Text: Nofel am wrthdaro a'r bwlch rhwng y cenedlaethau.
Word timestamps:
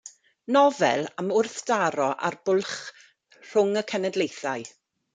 Nofel 0.53 1.03
am 1.23 1.29
wrthdaro 1.41 2.09
a'r 2.29 2.39
bwlch 2.49 2.75
rhwng 3.45 3.79
y 3.85 3.89
cenedlaethau. 3.95 4.71